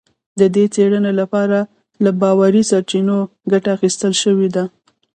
د 0.39 0.41
دې 0.55 0.65
څېړنې 0.73 1.13
لپاره 1.21 1.57
له 2.03 2.11
باوري 2.21 2.63
سرچینو 2.71 3.17
ګټه 3.51 3.69
اخیستل 3.77 4.13
شوې 4.23 4.49
ده 4.55 4.63